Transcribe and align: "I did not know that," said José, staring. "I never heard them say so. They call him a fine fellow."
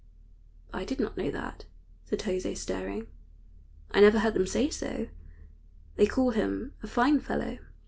"I 0.73 0.83
did 0.83 0.99
not 0.99 1.15
know 1.15 1.29
that," 1.29 1.65
said 2.05 2.21
José, 2.21 2.57
staring. 2.57 3.05
"I 3.91 3.99
never 4.01 4.17
heard 4.17 4.33
them 4.33 4.47
say 4.47 4.71
so. 4.71 5.09
They 5.95 6.07
call 6.07 6.31
him 6.31 6.73
a 6.81 6.87
fine 6.87 7.19
fellow." 7.19 7.59